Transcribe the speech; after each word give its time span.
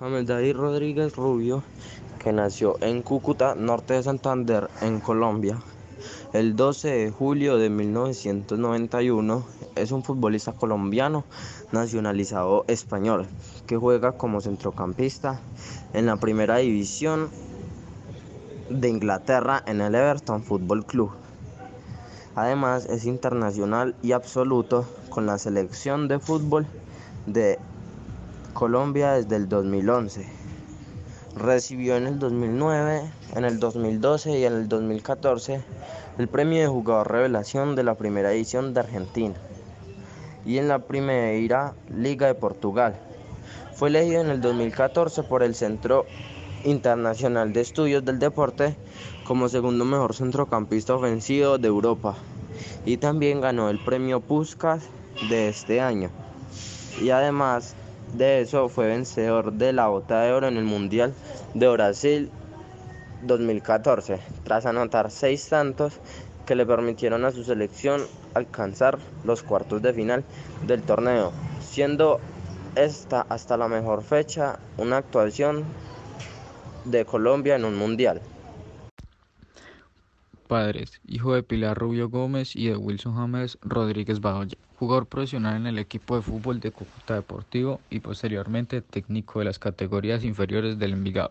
James 0.00 0.26
David 0.26 0.56
Rodríguez 0.56 1.14
Rubio, 1.14 1.62
que 2.18 2.32
nació 2.32 2.78
en 2.80 3.02
Cúcuta, 3.02 3.54
norte 3.54 3.92
de 3.92 4.02
Santander, 4.02 4.70
en 4.80 4.98
Colombia, 4.98 5.58
el 6.32 6.56
12 6.56 6.88
de 6.88 7.10
julio 7.10 7.58
de 7.58 7.68
1991, 7.68 9.44
es 9.74 9.92
un 9.92 10.02
futbolista 10.02 10.54
colombiano 10.54 11.26
nacionalizado 11.72 12.64
español 12.66 13.26
que 13.66 13.76
juega 13.76 14.12
como 14.12 14.40
centrocampista 14.40 15.38
en 15.92 16.06
la 16.06 16.16
primera 16.16 16.56
división 16.56 17.28
de 18.70 18.88
Inglaterra 18.88 19.62
en 19.66 19.82
el 19.82 19.94
Everton 19.94 20.42
Football 20.42 20.86
Club. 20.86 21.10
Además 22.34 22.86
es 22.86 23.04
internacional 23.04 23.94
y 24.02 24.12
absoluto 24.12 24.86
con 25.10 25.26
la 25.26 25.36
selección 25.36 26.08
de 26.08 26.18
fútbol 26.18 26.66
de 27.26 27.58
Colombia 28.52 29.12
desde 29.12 29.36
el 29.36 29.48
2011. 29.48 30.26
Recibió 31.36 31.96
en 31.96 32.06
el 32.06 32.18
2009, 32.18 33.02
en 33.36 33.44
el 33.44 33.60
2012 33.60 34.38
y 34.38 34.44
en 34.44 34.52
el 34.54 34.68
2014 34.68 35.62
el 36.18 36.28
premio 36.28 36.60
de 36.60 36.66
jugador 36.66 37.10
revelación 37.10 37.76
de 37.76 37.84
la 37.84 37.94
primera 37.94 38.32
edición 38.32 38.74
de 38.74 38.80
Argentina 38.80 39.34
y 40.44 40.58
en 40.58 40.68
la 40.68 40.80
primera 40.80 41.74
Liga 41.88 42.26
de 42.26 42.34
Portugal. 42.34 42.96
Fue 43.74 43.88
elegido 43.88 44.20
en 44.20 44.30
el 44.30 44.40
2014 44.40 45.22
por 45.22 45.42
el 45.42 45.54
Centro 45.54 46.06
Internacional 46.64 47.52
de 47.52 47.60
Estudios 47.60 48.04
del 48.04 48.18
Deporte 48.18 48.76
como 49.24 49.48
segundo 49.48 49.84
mejor 49.84 50.14
centrocampista 50.14 50.94
ofensivo 50.94 51.56
de 51.56 51.68
Europa 51.68 52.16
y 52.84 52.96
también 52.96 53.40
ganó 53.40 53.70
el 53.70 53.78
premio 53.78 54.20
Puskas 54.20 54.82
de 55.28 55.48
este 55.48 55.80
año. 55.80 56.10
Y 57.00 57.10
además 57.10 57.74
de 58.12 58.40
eso 58.40 58.68
fue 58.68 58.88
vencedor 58.88 59.52
de 59.52 59.72
la 59.72 59.88
bota 59.88 60.22
de 60.22 60.32
oro 60.32 60.48
en 60.48 60.56
el 60.56 60.64
Mundial 60.64 61.14
de 61.54 61.68
Brasil 61.68 62.30
2014, 63.22 64.18
tras 64.44 64.66
anotar 64.66 65.10
seis 65.10 65.48
tantos 65.48 66.00
que 66.46 66.54
le 66.54 66.66
permitieron 66.66 67.24
a 67.24 67.30
su 67.30 67.44
selección 67.44 68.02
alcanzar 68.34 68.98
los 69.24 69.42
cuartos 69.42 69.82
de 69.82 69.92
final 69.92 70.24
del 70.66 70.82
torneo, 70.82 71.32
siendo 71.60 72.20
esta 72.76 73.26
hasta 73.28 73.56
la 73.56 73.68
mejor 73.68 74.02
fecha 74.02 74.58
una 74.76 74.98
actuación 74.98 75.64
de 76.84 77.04
Colombia 77.04 77.56
en 77.56 77.64
un 77.64 77.76
mundial. 77.76 78.20
Padres, 80.50 81.00
hijo 81.06 81.32
de 81.32 81.44
Pilar 81.44 81.78
Rubio 81.78 82.08
Gómez 82.08 82.56
y 82.56 82.66
de 82.66 82.76
Wilson 82.76 83.14
James 83.14 83.56
Rodríguez 83.62 84.20
Badoya, 84.20 84.58
jugador 84.80 85.06
profesional 85.06 85.54
en 85.54 85.68
el 85.68 85.78
equipo 85.78 86.16
de 86.16 86.22
fútbol 86.22 86.58
de 86.58 86.72
Cúcuta 86.72 87.14
Deportivo 87.14 87.80
y 87.88 88.00
posteriormente 88.00 88.80
técnico 88.80 89.38
de 89.38 89.44
las 89.44 89.60
categorías 89.60 90.24
inferiores 90.24 90.76
del 90.80 90.94
Envigado. 90.94 91.30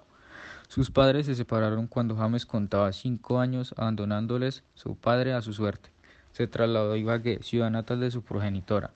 Sus 0.70 0.90
padres 0.90 1.25
se 1.25 1.36
separaron 1.36 1.88
cuando 1.88 2.16
James 2.16 2.45
contaba 2.45 2.94
cinco 2.94 3.42
años, 3.42 3.73
abandonándoles 3.75 4.64
su 4.73 4.95
padre 4.95 5.34
a 5.34 5.42
su 5.42 5.52
suerte. 5.52 5.90
Se 6.31 6.47
trasladó 6.47 6.94
a 6.94 6.97
Ibagué, 6.97 7.44
ciudad 7.44 7.70
natal 7.70 8.00
de 8.00 8.12
su 8.12 8.22
progenitora, 8.22 8.92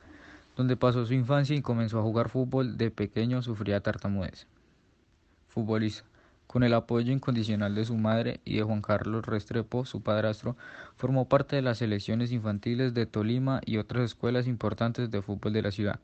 donde 0.56 0.78
pasó 0.78 1.06
su 1.06 1.14
infancia 1.14 1.54
y 1.54 1.62
comenzó 1.62 2.00
a 2.00 2.04
jugar 2.04 2.30
fútbol. 2.30 2.78
De 2.78 2.92
pequeño 2.92 3.42
sufría 3.42 3.82
tartamudez. 3.82 4.48
Futbolista. 5.50 6.13
Con 6.54 6.62
el 6.62 6.76
apoyo 6.76 7.12
incondicional 7.12 7.74
de 7.74 7.84
su 7.84 7.98
madre 7.98 8.40
y 8.46 8.58
de 8.58 8.62
Juan 8.62 8.84
Carlos 8.84 9.26
Restrepo, 9.26 9.86
su 9.86 10.04
padrastro, 10.04 10.56
formó 10.98 11.28
parte 11.28 11.56
de 11.56 11.64
las 11.64 11.80
selecciones 11.80 12.32
infantiles 12.32 12.94
de 12.94 13.08
Tolima 13.08 13.60
y 13.66 13.78
otras 13.78 14.04
escuelas 14.04 14.46
importantes 14.46 15.10
de 15.10 15.24
fútbol 15.24 15.52
de 15.52 15.64
la 15.64 15.72
ciudad, 15.72 16.00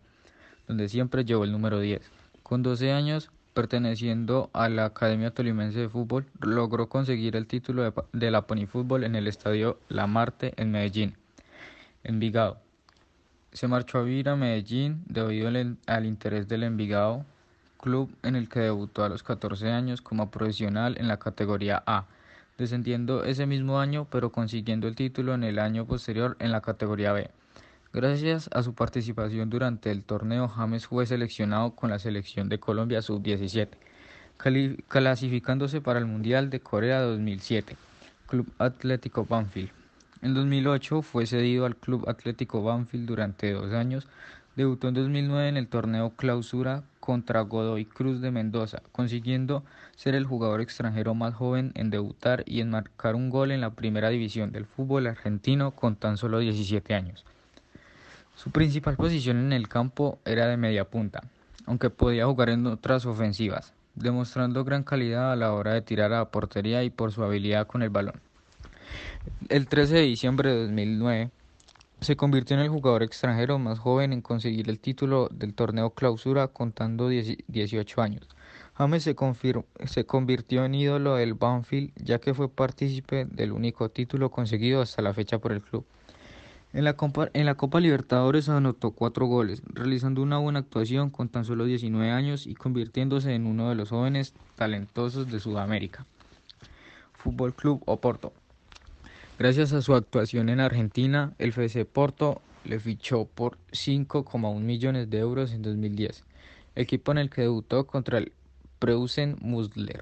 donde 0.67 0.89
siempre 0.89 1.23
llevó 1.23 1.43
el 1.43 1.51
número 1.51 1.79
10. 1.79 2.01
Con 2.41 2.63
12 2.63 2.91
años, 2.91 3.29
perteneciendo 3.53 4.49
a 4.51 4.69
la 4.69 4.85
Academia 4.85 5.29
Tolimense 5.29 5.81
de 5.81 5.87
Fútbol, 5.87 6.25
logró 6.41 6.89
conseguir 6.89 7.35
el 7.35 7.45
título 7.45 7.83
de, 7.83 7.93
de 8.13 8.31
la 8.31 8.47
Pony 8.47 8.65
Fútbol 8.65 9.03
en 9.03 9.13
el 9.13 9.27
estadio 9.27 9.77
La 9.87 10.07
Marte 10.07 10.55
en 10.57 10.71
Medellín, 10.71 11.15
Envigado. 12.03 12.57
Se 13.51 13.67
marchó 13.67 13.99
a 13.99 14.03
vivir 14.03 14.29
a 14.29 14.35
Medellín 14.35 15.03
debido 15.05 15.47
al 15.85 16.05
interés 16.07 16.47
del 16.47 16.63
Envigado 16.63 17.23
club 17.79 18.13
en 18.23 18.35
el 18.35 18.49
que 18.49 18.59
debutó 18.59 19.03
a 19.03 19.09
los 19.09 19.23
14 19.23 19.71
años 19.71 20.01
como 20.01 20.29
profesional 20.29 20.97
en 20.99 21.07
la 21.07 21.17
categoría 21.17 21.81
A, 21.85 22.05
descendiendo 22.57 23.23
ese 23.23 23.45
mismo 23.45 23.79
año 23.79 24.05
pero 24.11 24.31
consiguiendo 24.31 24.87
el 24.87 24.95
título 24.95 25.33
en 25.33 25.43
el 25.43 25.59
año 25.59 25.85
posterior 25.85 26.35
en 26.39 26.51
la 26.51 26.61
categoría 26.61 27.13
B. 27.13 27.31
Gracias 27.91 28.49
a 28.53 28.61
su 28.61 28.75
participación 28.75 29.49
durante 29.49 29.89
el 29.89 30.03
torneo, 30.03 30.47
James 30.47 30.85
fue 30.85 31.07
seleccionado 31.07 31.71
con 31.71 31.89
la 31.89 31.97
selección 31.97 32.47
de 32.47 32.59
Colombia 32.59 33.01
sub-17, 33.01 33.69
clasificándose 34.87 35.81
para 35.81 35.97
el 35.97 36.05
Mundial 36.05 36.51
de 36.51 36.59
Corea 36.59 37.01
2007, 37.01 37.75
Club 38.27 38.47
Atlético 38.59 39.25
Banfield. 39.25 39.71
En 40.21 40.35
2008 40.35 41.01
fue 41.01 41.25
cedido 41.25 41.65
al 41.65 41.77
Club 41.77 42.07
Atlético 42.07 42.61
Banfield 42.61 43.07
durante 43.07 43.53
dos 43.53 43.73
años, 43.73 44.07
debutó 44.55 44.89
en 44.89 44.93
2009 44.93 45.47
en 45.47 45.57
el 45.57 45.67
torneo 45.67 46.11
Clausura 46.15 46.83
contra 46.99 47.41
Godoy 47.41 47.85
Cruz 47.85 48.21
de 48.21 48.31
Mendoza, 48.31 48.81
consiguiendo 48.91 49.63
ser 49.95 50.15
el 50.15 50.25
jugador 50.25 50.61
extranjero 50.61 51.15
más 51.15 51.33
joven 51.33 51.71
en 51.75 51.89
debutar 51.89 52.43
y 52.45 52.61
en 52.61 52.69
marcar 52.69 53.15
un 53.15 53.29
gol 53.29 53.51
en 53.51 53.61
la 53.61 53.71
primera 53.71 54.09
división 54.09 54.51
del 54.51 54.65
fútbol 54.65 55.07
argentino 55.07 55.71
con 55.71 55.95
tan 55.95 56.17
solo 56.17 56.39
17 56.39 56.93
años. 56.93 57.25
Su 58.35 58.51
principal 58.51 58.95
posición 58.95 59.37
en 59.37 59.53
el 59.53 59.67
campo 59.67 60.19
era 60.23 60.47
de 60.47 60.57
media 60.57 60.85
punta, 60.85 61.23
aunque 61.65 61.89
podía 61.89 62.25
jugar 62.25 62.49
en 62.49 62.65
otras 62.67 63.05
ofensivas, 63.05 63.73
demostrando 63.95 64.63
gran 64.63 64.83
calidad 64.83 65.31
a 65.31 65.35
la 65.35 65.53
hora 65.53 65.73
de 65.73 65.81
tirar 65.81 66.13
a 66.13 66.19
la 66.19 66.25
portería 66.25 66.83
y 66.83 66.89
por 66.89 67.11
su 67.11 67.23
habilidad 67.23 67.67
con 67.67 67.81
el 67.81 67.89
balón. 67.89 68.21
El 69.49 69.67
13 69.67 69.95
de 69.95 70.01
diciembre 70.01 70.51
de 70.51 70.61
2009 70.63 71.31
se 72.01 72.15
convirtió 72.15 72.55
en 72.55 72.61
el 72.61 72.69
jugador 72.69 73.03
extranjero 73.03 73.59
más 73.59 73.79
joven 73.79 74.13
en 74.13 74.21
conseguir 74.21 74.69
el 74.69 74.79
título 74.79 75.27
del 75.31 75.53
torneo 75.53 75.89
clausura 75.91 76.47
contando 76.47 77.09
18 77.09 78.01
años. 78.01 78.27
James 78.75 79.03
se, 79.03 80.05
convirtió 80.05 80.63
en 80.63 80.73
ídolo 80.75 81.15
del 81.15 81.33
Banfield 81.33 81.91
ya 81.97 82.19
que 82.19 82.33
fue 82.33 82.47
partícipe 82.49 83.25
del 83.25 83.51
único 83.51 83.89
título 83.89 84.31
conseguido 84.31 84.81
hasta 84.81 85.01
la 85.01 85.13
fecha 85.13 85.39
por 85.39 85.51
el 85.51 85.61
club. 85.61 85.85
En 86.71 86.85
la, 86.85 86.93
Copa, 86.93 87.29
en 87.33 87.45
la 87.45 87.55
Copa 87.55 87.81
Libertadores 87.81 88.47
anotó 88.47 88.91
cuatro 88.91 89.25
goles, 89.25 89.61
realizando 89.65 90.21
una 90.21 90.37
buena 90.37 90.59
actuación 90.59 91.09
con 91.09 91.27
tan 91.27 91.43
solo 91.43 91.65
19 91.65 92.11
años 92.11 92.47
y 92.47 92.55
convirtiéndose 92.55 93.33
en 93.33 93.47
uno 93.47 93.67
de 93.67 93.75
los 93.75 93.89
jóvenes 93.89 94.33
talentosos 94.55 95.29
de 95.29 95.39
Sudamérica. 95.39 96.05
Fútbol 97.13 97.53
Club 97.53 97.83
Oporto. 97.85 98.31
Gracias 99.39 99.71
a 99.71 99.81
su 99.81 99.95
actuación 99.95 100.49
en 100.49 100.59
Argentina, 100.59 101.33
el 101.37 101.51
FC 101.51 101.85
Porto 101.85 102.41
le 102.65 102.77
fichó 102.77 103.23
por 103.23 103.57
5,1 103.71 104.59
millones 104.59 105.09
de 105.09 105.19
euros 105.19 105.53
en 105.53 105.61
2010, 105.61 106.25
equipo 106.75 107.13
en 107.13 107.19
el 107.19 107.29
que 107.29 107.43
debutó 107.43 107.87
contra 107.87 108.17
el 108.17 108.33
Preußen 108.79 109.37
Musler. 109.39 110.01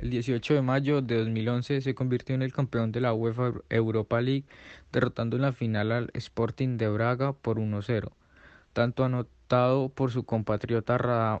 El 0.00 0.10
18 0.10 0.54
de 0.54 0.62
mayo 0.62 1.00
de 1.00 1.18
2011 1.18 1.80
se 1.80 1.94
convirtió 1.94 2.34
en 2.34 2.42
el 2.42 2.52
campeón 2.52 2.90
de 2.90 3.02
la 3.02 3.14
UEFA 3.14 3.52
Europa 3.70 4.20
League, 4.20 4.46
derrotando 4.90 5.36
en 5.36 5.42
la 5.42 5.52
final 5.52 5.92
al 5.92 6.10
Sporting 6.14 6.76
de 6.76 6.88
Braga 6.88 7.34
por 7.34 7.60
1-0, 7.60 8.10
tanto 8.72 9.04
anotado 9.04 9.90
por 9.90 10.10
su 10.10 10.24
compatriota 10.24 11.40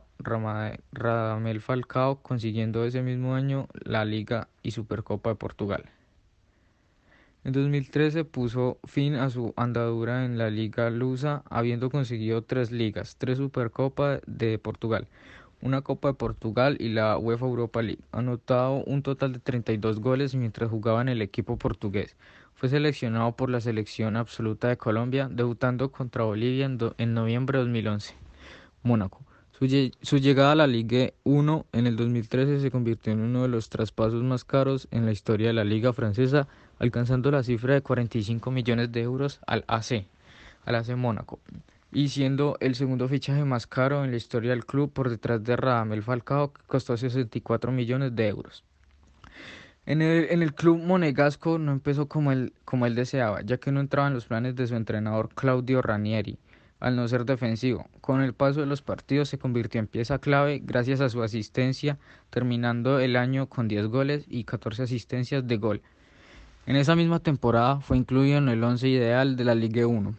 Radamel 0.92 1.60
Falcao, 1.60 2.22
consiguiendo 2.22 2.84
ese 2.84 3.02
mismo 3.02 3.34
año 3.34 3.66
la 3.82 4.04
Liga 4.04 4.46
y 4.62 4.70
Supercopa 4.70 5.30
de 5.30 5.34
Portugal. 5.34 5.90
En 7.46 7.52
2013 7.52 8.24
puso 8.24 8.80
fin 8.82 9.14
a 9.14 9.30
su 9.30 9.54
andadura 9.56 10.24
en 10.24 10.36
la 10.36 10.50
Liga 10.50 10.90
Lusa, 10.90 11.44
habiendo 11.48 11.90
conseguido 11.90 12.42
tres 12.42 12.72
ligas, 12.72 13.14
tres 13.18 13.38
Supercopa 13.38 14.18
de 14.26 14.58
Portugal, 14.58 15.06
una 15.62 15.82
Copa 15.82 16.08
de 16.08 16.14
Portugal 16.14 16.76
y 16.80 16.88
la 16.88 17.16
UEFA 17.16 17.46
Europa 17.46 17.82
League. 17.82 18.02
Anotado 18.10 18.82
un 18.82 19.04
total 19.04 19.32
de 19.32 19.38
32 19.38 20.00
goles 20.00 20.34
mientras 20.34 20.70
jugaba 20.70 21.00
en 21.02 21.08
el 21.08 21.22
equipo 21.22 21.56
portugués. 21.56 22.16
Fue 22.56 22.68
seleccionado 22.68 23.36
por 23.36 23.48
la 23.48 23.60
selección 23.60 24.16
absoluta 24.16 24.66
de 24.66 24.76
Colombia, 24.76 25.28
debutando 25.30 25.92
contra 25.92 26.24
Bolivia 26.24 26.64
en, 26.64 27.14
noviembre 27.14 27.58
de 27.58 27.64
2011. 27.64 28.12
Mónaco. 28.82 29.20
Su, 30.02 30.18
llegada 30.18 30.52
a 30.52 30.56
la 30.56 30.66
Ligue 30.66 31.14
1 31.22 31.66
en 31.72 31.86
el 31.86 31.94
2013 31.96 32.60
se 32.60 32.70
convirtió 32.72 33.12
en 33.12 33.20
uno 33.20 33.42
de 33.42 33.48
los 33.48 33.70
traspasos 33.70 34.22
más 34.22 34.44
caros 34.44 34.88
en 34.90 35.06
la 35.06 35.12
historia 35.12 35.46
de 35.46 35.54
la 35.54 35.64
liga 35.64 35.94
francesa, 35.94 36.46
alcanzando 36.78 37.30
la 37.30 37.42
cifra 37.42 37.74
de 37.74 37.82
45 37.82 38.50
millones 38.50 38.92
de 38.92 39.02
euros 39.02 39.40
al 39.46 39.64
AC, 39.68 40.06
al 40.64 40.74
AC 40.74 40.96
Mónaco, 40.96 41.38
y 41.92 42.08
siendo 42.08 42.56
el 42.60 42.74
segundo 42.74 43.08
fichaje 43.08 43.44
más 43.44 43.66
caro 43.66 44.04
en 44.04 44.10
la 44.10 44.16
historia 44.16 44.50
del 44.50 44.66
club 44.66 44.92
por 44.92 45.08
detrás 45.08 45.42
de 45.42 45.56
Radamel 45.56 46.02
Falcao, 46.02 46.52
que 46.52 46.62
costó 46.66 46.96
64 46.96 47.72
millones 47.72 48.14
de 48.14 48.28
euros. 48.28 48.64
En 49.86 50.02
el, 50.02 50.26
en 50.30 50.42
el, 50.42 50.52
club 50.52 50.82
monegasco 50.82 51.58
no 51.58 51.70
empezó 51.70 52.08
como 52.08 52.32
él, 52.32 52.52
como 52.64 52.86
él 52.86 52.96
deseaba, 52.96 53.42
ya 53.42 53.58
que 53.58 53.70
no 53.70 53.78
entraba 53.78 54.08
en 54.08 54.14
los 54.14 54.26
planes 54.26 54.56
de 54.56 54.66
su 54.66 54.74
entrenador 54.74 55.28
Claudio 55.32 55.80
Ranieri, 55.80 56.38
al 56.80 56.96
no 56.96 57.06
ser 57.06 57.24
defensivo. 57.24 57.88
Con 58.00 58.20
el 58.20 58.34
paso 58.34 58.60
de 58.60 58.66
los 58.66 58.82
partidos 58.82 59.28
se 59.28 59.38
convirtió 59.38 59.78
en 59.78 59.86
pieza 59.86 60.18
clave 60.18 60.60
gracias 60.62 61.00
a 61.00 61.08
su 61.08 61.22
asistencia, 61.22 61.98
terminando 62.30 62.98
el 62.98 63.14
año 63.14 63.48
con 63.48 63.68
10 63.68 63.86
goles 63.86 64.24
y 64.28 64.42
14 64.42 64.82
asistencias 64.82 65.46
de 65.46 65.56
gol. 65.56 65.82
En 66.66 66.74
esa 66.74 66.96
misma 66.96 67.20
temporada 67.20 67.78
fue 67.78 67.96
incluido 67.96 68.38
en 68.38 68.48
el 68.48 68.64
once 68.64 68.88
ideal 68.88 69.36
de 69.36 69.44
la 69.44 69.54
Ligue 69.54 69.84
1. 69.84 70.14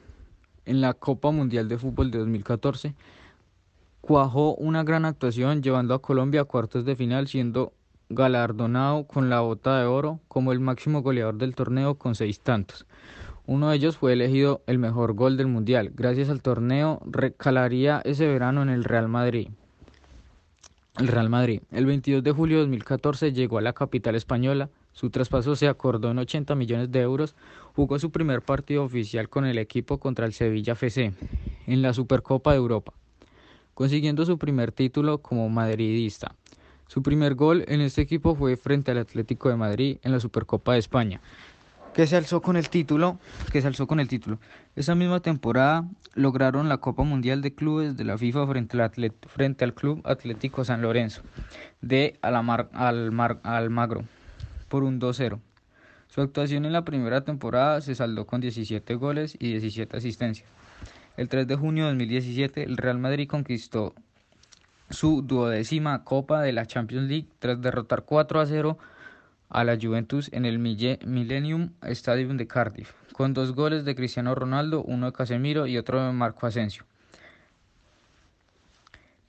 En 0.64 0.80
la 0.80 0.94
Copa 0.94 1.30
Mundial 1.32 1.68
de 1.68 1.78
Fútbol 1.78 2.10
de 2.10 2.20
2014 2.20 2.96
cuajó 4.00 4.56
una 4.56 4.84
gran 4.86 5.04
actuación 5.04 5.62
llevando 5.62 5.94
a 5.94 6.02
Colombia 6.02 6.42
a 6.42 6.46
cuartos 6.46 6.86
de 6.86 6.96
final 6.96 7.28
siendo 7.28 7.74
galardonado 8.08 9.04
con 9.04 9.30
la 9.30 9.42
bota 9.42 9.78
de 9.78 9.88
oro 9.88 10.22
como 10.30 10.54
el 10.54 10.62
máximo 10.62 11.02
goleador 11.02 11.38
del 11.38 11.54
torneo 11.54 11.96
con 11.96 12.16
seis 12.16 12.40
tantos. 12.40 12.86
Uno 13.46 13.70
de 13.70 13.76
ellos 13.76 13.98
fue 13.98 14.14
elegido 14.14 14.62
el 14.68 14.80
mejor 14.80 15.16
gol 15.16 15.36
del 15.36 15.48
Mundial. 15.48 15.92
Gracias 15.96 16.30
al 16.30 16.42
torneo 16.42 17.02
recalaría 17.06 18.02
ese 18.06 18.26
verano 18.26 18.62
en 18.62 18.70
el 18.70 18.86
Real 18.86 19.10
Madrid. 19.10 19.50
El 20.98 21.08
Real 21.08 21.30
Madrid. 21.30 21.62
El 21.72 21.86
22 21.86 22.24
de 22.24 22.32
julio 22.32 22.58
de 22.58 22.64
2014 22.64 23.32
llegó 23.32 23.60
a 23.60 23.62
la 23.62 23.74
capital 23.74 24.16
española. 24.16 24.70
Su 24.94 25.12
traspaso 25.12 25.56
se 25.56 25.68
acordó 25.68 26.10
en 26.10 26.18
80 26.18 26.56
millones 26.56 26.92
de 26.92 27.02
euros. 27.02 27.36
Jugó 27.76 28.00
su 28.00 28.10
primer 28.10 28.42
partido 28.42 28.84
oficial 28.84 29.30
con 29.30 29.46
el 29.46 29.60
equipo 29.60 30.00
contra 30.00 30.26
el 30.26 30.34
Sevilla 30.34 30.74
FC 30.74 31.14
en 31.68 31.82
la 31.84 31.94
Supercopa 31.94 32.52
de 32.52 32.58
Europa, 32.58 32.94
consiguiendo 33.76 34.26
su 34.26 34.40
primer 34.40 34.72
título 34.72 35.20
como 35.20 35.48
madridista. 35.50 36.34
Su 36.88 37.04
primer 37.04 37.36
gol 37.36 37.64
en 37.68 37.82
este 37.82 38.02
equipo 38.02 38.34
fue 38.34 38.58
frente 38.58 38.90
al 38.90 38.98
Atlético 38.98 39.50
de 39.50 39.56
Madrid 39.56 39.98
en 40.02 40.12
la 40.12 40.20
Supercopa 40.20 40.74
de 40.74 40.80
España 40.80 41.22
que 41.98 42.06
se 42.06 42.16
alzó 42.16 42.44
con 42.44 42.58
el 42.58 42.70
título, 42.70 43.20
que 43.52 43.60
se 43.60 43.66
alzó 43.66 43.88
con 43.88 44.00
el 44.00 44.08
título. 44.08 44.38
Esa 44.76 44.94
misma 44.94 45.20
temporada 45.20 45.84
lograron 46.14 46.70
la 46.70 46.78
Copa 46.78 47.02
Mundial 47.02 47.42
de 47.42 47.56
Clubes 47.56 47.98
de 47.98 48.04
la 48.04 48.20
FIFA 48.20 48.46
frente 48.46 49.64
al, 49.64 49.74
Club 49.74 50.04
Atlético 50.06 50.64
San 50.64 50.84
Lorenzo 50.84 51.24
de 51.82 52.20
Alamar, 52.22 52.70
Almagro 52.72 54.04
por 54.70 54.84
un 54.84 55.02
2-0. 55.02 55.40
Su 56.06 56.22
actuación 56.22 56.66
en 56.66 56.74
la 56.74 56.86
primera 56.86 57.22
temporada 57.22 57.82
se 57.82 57.96
saldó 57.96 58.28
con 58.28 58.42
17 58.42 58.94
goles 58.94 59.36
y 59.40 59.54
17 59.54 59.98
asistencias. 59.98 60.48
El 61.18 61.30
3 61.30 61.48
de 61.48 61.56
junio 61.56 61.86
de 61.86 61.90
2017, 61.94 62.62
el 62.62 62.78
Real 62.78 63.00
Madrid 63.00 63.28
conquistó 63.28 63.96
su 64.92 65.24
duodécima 65.24 66.04
Copa 66.04 66.44
de 66.44 66.54
la 66.54 66.68
Champions 66.68 67.10
League 67.10 67.30
tras 67.40 67.60
derrotar 67.60 68.04
4 68.04 68.40
a 68.40 68.46
0 68.46 68.78
a 69.50 69.64
la 69.64 69.78
Juventus 69.82 70.30
en 70.34 70.46
el 70.46 70.60
Millennium 70.60 71.72
Stadium 71.82 72.38
de 72.38 72.48
Cardiff, 72.48 72.92
con 73.14 73.34
dos 73.34 73.54
goles 73.54 73.86
de 73.86 73.96
Cristiano 73.96 74.36
Ronaldo, 74.36 74.84
uno 74.84 75.08
de 75.08 75.14
Casemiro 75.14 75.68
y 75.68 75.78
otro 75.78 76.06
de 76.06 76.12
Marco 76.12 76.48
Asensio. 76.48 76.84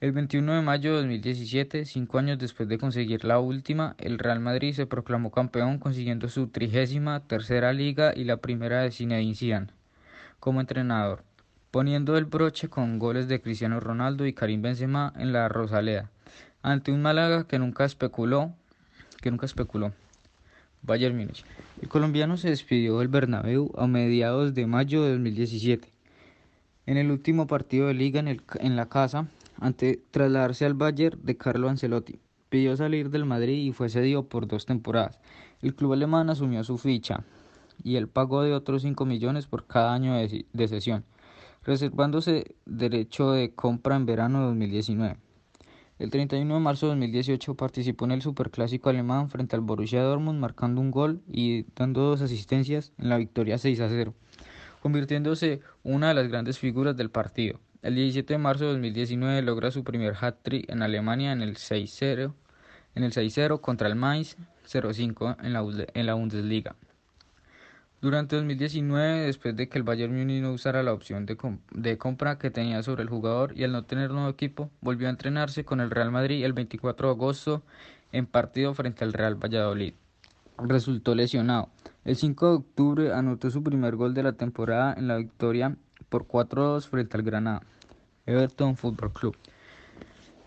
El 0.01 0.13
21 0.13 0.53
de 0.53 0.61
mayo 0.61 0.91
de 0.91 0.97
2017, 0.97 1.85
cinco 1.85 2.19
años 2.19 2.39
después 2.39 2.69
de 2.69 2.77
conseguir 2.77 3.25
la 3.25 3.39
última, 3.39 3.95
el 3.97 4.17
Real 4.17 4.39
Madrid 4.39 4.73
se 4.73 4.85
proclamó 4.85 5.29
campeón 5.29 5.77
consiguiendo 5.77 6.29
su 6.29 6.47
trigésima 6.47 7.19
tercera 7.19 7.73
liga 7.73 8.13
y 8.15 8.23
la 8.23 8.37
primera 8.37 8.81
de 8.81 8.91
Zinedine 8.91 9.35
Zidane 9.35 9.67
como 10.39 10.61
entrenador, 10.61 11.23
poniendo 11.71 12.17
el 12.17 12.25
broche 12.25 12.69
con 12.69 12.97
goles 12.97 13.27
de 13.27 13.41
Cristiano 13.41 13.79
Ronaldo 13.79 14.25
y 14.25 14.33
Karim 14.33 14.61
Benzema 14.61 15.13
en 15.17 15.33
la 15.33 15.49
Rosaleda, 15.49 16.09
ante 16.61 16.91
un 16.91 17.01
Málaga 17.01 17.45
que 17.45 17.59
nunca 17.59 17.85
especuló, 17.85 18.53
que 19.21 19.31
nunca 19.31 19.45
especuló. 19.45 19.93
Bayern 20.81 21.15
Múnich. 21.15 21.45
El 21.81 21.89
colombiano 21.89 22.37
se 22.37 22.49
despidió 22.49 22.99
del 22.99 23.07
Bernabéu 23.07 23.71
a 23.77 23.87
mediados 23.87 24.53
de 24.53 24.67
mayo 24.67 25.03
de 25.03 25.11
2017. 25.11 25.91
En 26.85 26.97
el 26.97 27.11
último 27.11 27.47
partido 27.47 27.87
de 27.87 27.93
liga 27.93 28.19
en, 28.19 28.41
en 28.59 28.75
la 28.75 28.87
casa, 28.87 29.27
ante 29.59 30.01
trasladarse 30.11 30.65
al 30.65 30.73
Bayern 30.73 31.19
de 31.23 31.37
Carlo 31.37 31.69
Ancelotti, 31.69 32.19
pidió 32.49 32.75
salir 32.75 33.09
del 33.09 33.25
Madrid 33.25 33.65
y 33.65 33.71
fue 33.71 33.89
cedido 33.89 34.27
por 34.27 34.47
dos 34.47 34.65
temporadas. 34.65 35.19
El 35.61 35.75
club 35.75 35.93
alemán 35.93 36.29
asumió 36.29 36.63
su 36.63 36.77
ficha 36.77 37.23
y 37.83 37.95
el 37.95 38.07
pago 38.07 38.43
de 38.43 38.53
otros 38.53 38.81
5 38.81 39.05
millones 39.05 39.47
por 39.47 39.67
cada 39.67 39.93
año 39.93 40.15
de, 40.15 40.45
de 40.51 40.67
sesión, 40.67 41.05
reservándose 41.63 42.55
derecho 42.65 43.31
de 43.31 43.53
compra 43.53 43.95
en 43.95 44.05
verano 44.05 44.39
de 44.39 44.45
2019. 44.47 45.17
El 45.99 46.11
31 46.11 46.53
de 46.53 46.59
marzo 46.61 46.85
de 46.85 46.91
2018 46.91 47.55
participó 47.55 48.05
en 48.05 48.11
el 48.11 48.21
Superclásico 48.21 48.89
alemán 48.89 49.29
frente 49.29 49.57
al 49.57 49.61
Borussia 49.61 50.01
Dortmund 50.01 50.39
marcando 50.39 50.79
un 50.79 50.91
gol 50.91 51.21
y 51.29 51.65
dando 51.75 51.99
dos 51.99 52.21
asistencias 52.21 52.93
en 52.97 53.09
la 53.09 53.17
victoria 53.17 53.57
6 53.57 53.81
a 53.81 53.89
0, 53.89 54.13
convirtiéndose 54.81 55.59
una 55.83 56.07
de 56.07 56.13
las 56.13 56.29
grandes 56.29 56.57
figuras 56.57 56.95
del 56.95 57.09
partido. 57.09 57.59
El 57.81 57.95
17 57.95 58.33
de 58.33 58.37
marzo 58.37 58.63
de 58.63 58.71
2019 58.71 59.41
logra 59.41 59.71
su 59.71 59.83
primer 59.83 60.15
hat-trick 60.15 60.69
en 60.69 60.83
Alemania 60.83 61.33
en 61.33 61.41
el 61.41 61.57
6-0 61.57 62.31
en 62.95 63.03
el 63.03 63.11
6-0 63.11 63.59
contra 63.59 63.89
el 63.89 63.95
Mainz 63.95 64.37
05 64.65 65.35
en 65.43 65.53
en 65.93 66.05
la 66.05 66.13
Bundesliga. 66.13 66.77
Durante 68.01 68.37
2019, 68.37 69.25
después 69.25 69.57
de 69.57 69.67
que 69.67 69.77
el 69.77 69.83
Bayern 69.83 70.15
Múnich 70.15 70.41
no 70.41 70.53
usara 70.53 70.83
la 70.83 70.93
opción 70.93 71.25
de, 71.25 71.97
compra 71.97 72.37
que 72.37 72.49
tenía 72.49 72.81
sobre 72.81 73.03
el 73.03 73.09
jugador 73.09 73.51
y 73.57 73.65
al 73.65 73.73
no 73.73 73.83
tener 73.83 74.11
nuevo 74.11 74.29
equipo, 74.29 74.69
volvió 74.79 75.07
a 75.07 75.09
entrenarse 75.09 75.65
con 75.65 75.81
el 75.81 75.91
Real 75.91 76.09
Madrid 76.09 76.45
el 76.45 76.53
24 76.53 77.09
de 77.09 77.13
agosto 77.13 77.61
en 78.13 78.25
partido 78.25 78.73
frente 78.73 79.03
al 79.03 79.11
Real 79.11 79.35
Valladolid. 79.35 79.95
Resultó 80.57 81.13
lesionado. 81.13 81.67
El 82.05 82.15
5 82.15 82.47
de 82.47 82.55
octubre 82.55 83.13
anotó 83.13 83.51
su 83.51 83.61
primer 83.63 83.97
gol 83.97 84.13
de 84.13 84.23
la 84.23 84.31
temporada 84.31 84.93
en 84.97 85.09
la 85.09 85.17
victoria 85.17 85.75
por 86.07 86.25
4-2 86.25 86.87
frente 86.87 87.17
al 87.17 87.23
Granada. 87.23 87.63
Everton 88.25 88.77
Football 88.77 89.11
Club. 89.11 89.35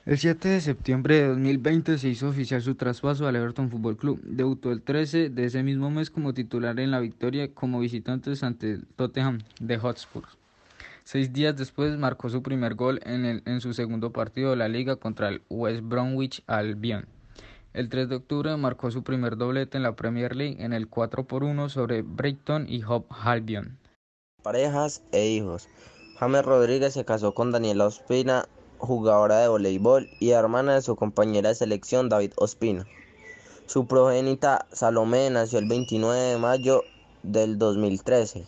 El 0.04 0.19
7 0.19 0.49
de 0.49 0.60
septiembre 0.60 1.14
de 1.14 1.28
2020 1.28 1.96
se 1.96 2.08
hizo 2.08 2.28
oficial 2.28 2.60
su 2.60 2.75
traspaso 2.75 3.28
al 3.28 3.37
Everton 3.37 3.70
Fútbol 3.70 3.96
Club. 3.96 4.20
Debutó 4.25 4.72
el 4.72 4.82
13 4.82 5.31
de 5.31 5.44
ese 5.44 5.62
mismo 5.62 5.93
mes 5.93 6.10
como 6.10 6.34
titular 6.34 6.81
en 6.81 6.90
la 6.90 6.99
victoria 6.99 7.54
como 7.54 7.78
visitantes 7.78 8.43
ante 8.43 8.72
el 8.72 8.87
Tottenham 8.96 9.38
de 9.60 9.78
Hotspur. 9.78 10.25
Seis 11.04 11.32
días 11.32 11.56
después 11.56 11.96
marcó 11.99 12.31
su 12.31 12.43
primer 12.43 12.75
gol 12.75 12.99
en, 13.04 13.25
el, 13.25 13.43
en 13.46 13.60
su 13.60 13.75
segundo 13.75 14.10
partido 14.12 14.50
de 14.50 14.56
la 14.56 14.66
liga 14.66 14.96
contra 14.96 15.28
el 15.28 15.43
West 15.49 15.82
Bromwich 15.84 16.43
Albion. 16.49 17.06
El 17.72 17.88
3 17.88 18.08
de 18.08 18.16
octubre 18.16 18.56
marcó 18.56 18.90
su 18.90 19.04
primer 19.04 19.37
doblete 19.37 19.76
en 19.76 19.84
la 19.84 19.94
Premier 19.94 20.34
League 20.34 20.56
en 20.58 20.72
el 20.72 20.88
4 20.88 21.28
por 21.28 21.44
1 21.44 21.69
sobre 21.69 22.02
Brighton 22.02 22.66
y 22.69 22.82
Hope 22.82 23.14
Albion. 23.22 23.78
Parejas 24.43 25.04
e 25.12 25.28
hijos. 25.28 25.69
James 26.19 26.44
Rodríguez 26.44 26.93
se 26.93 27.04
casó 27.04 27.34
con 27.34 27.52
Daniela 27.52 27.87
Ospina 27.87 28.46
jugadora 28.82 29.38
de 29.38 29.49
voleibol 29.49 30.11
y 30.19 30.31
hermana 30.31 30.75
de 30.75 30.82
su 30.82 30.96
compañera 30.96 31.50
de 31.50 31.55
selección 31.55 32.08
David 32.08 32.32
Ospina. 32.37 32.84
Su 33.66 33.87
progénita 33.87 34.66
Salomé 34.73 35.30
nació 35.30 35.61
el 35.61 35.68
29 35.68 36.21
de 36.21 36.38
mayo 36.38 36.83
del 37.23 37.59
2013. 37.59 38.45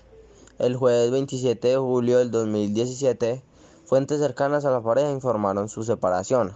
El 0.59 0.77
jueves 0.77 1.11
27 1.13 1.69
de 1.69 1.77
julio 1.77 2.19
del 2.19 2.31
2017, 2.33 3.43
fuentes 3.87 4.21
cercanas 4.21 4.65
a 4.65 4.71
la 4.71 4.83
pareja 4.83 5.11
informaron 5.11 5.69
su 5.69 5.85
separación. 5.85 6.53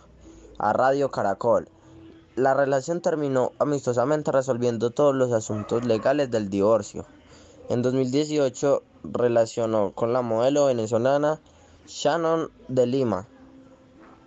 A 0.58 0.72
Radio 0.72 1.10
Caracol. 1.10 1.68
La 2.34 2.54
relación 2.54 3.00
terminó 3.00 3.52
amistosamente 3.58 4.32
resolviendo 4.32 4.90
todos 4.90 5.14
los 5.14 5.32
asuntos 5.32 5.84
legales 5.84 6.30
del 6.30 6.50
divorcio. 6.50 7.06
En 7.68 7.82
2018 7.82 8.82
relacionó 9.04 9.92
con 9.92 10.12
la 10.12 10.22
modelo 10.22 10.66
venezolana 10.66 11.40
Shannon 11.86 12.50
de 12.68 12.86
Lima. 12.86 13.26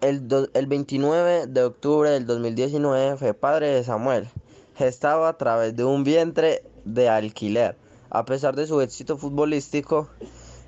El, 0.01 0.65
29 0.65 1.45
de 1.45 1.63
octubre 1.63 2.09
del 2.09 2.25
2019 2.25 3.17
fue 3.17 3.35
padre 3.35 3.67
de 3.67 3.83
Samuel, 3.83 4.27
gestado 4.75 5.27
a 5.27 5.37
través 5.37 5.75
de 5.75 5.83
un 5.83 6.03
vientre 6.03 6.63
de 6.85 7.07
alquiler. 7.07 7.77
A 8.09 8.25
pesar 8.25 8.55
de 8.55 8.65
su 8.65 8.81
éxito 8.81 9.17
futbolístico, 9.17 10.09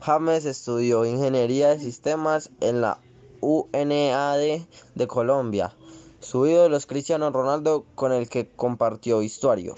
James 0.02 0.46
estudió 0.46 1.04
ingeniería 1.04 1.70
de 1.70 1.80
sistemas 1.80 2.52
en 2.60 2.82
la 2.82 3.00
UNAD 3.42 4.62
de 4.94 5.08
Colombia. 5.08 5.74
Su 6.20 6.46
ídolo 6.46 6.78
es 6.78 6.86
Cristiano 6.86 7.32
Ronaldo, 7.32 7.86
con 7.96 8.14
el 8.14 8.30
que 8.30 8.48
compartió 8.48 9.18
vestuario. 9.18 9.74